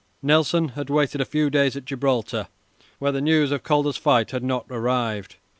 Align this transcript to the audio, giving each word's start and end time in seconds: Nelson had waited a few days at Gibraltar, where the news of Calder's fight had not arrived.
Nelson 0.23 0.69
had 0.69 0.89
waited 0.89 1.21
a 1.21 1.25
few 1.25 1.51
days 1.51 1.75
at 1.77 1.85
Gibraltar, 1.85 2.47
where 2.97 3.11
the 3.11 3.21
news 3.21 3.51
of 3.51 3.61
Calder's 3.61 3.97
fight 3.97 4.31
had 4.31 4.41
not 4.43 4.65
arrived. 4.71 5.35